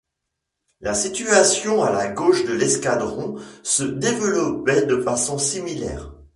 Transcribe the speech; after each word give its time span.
La 0.79 0.95
situation 0.95 1.83
à 1.83 1.91
la 1.91 2.07
gauche 2.07 2.43
de 2.45 2.53
l'escadron 2.53 3.35
se 3.61 3.83
développait 3.83 4.87
de 4.87 4.97
façon 4.99 5.37
similaire. 5.37 6.09